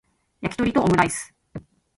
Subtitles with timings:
[0.41, 1.31] やきとりとオムライス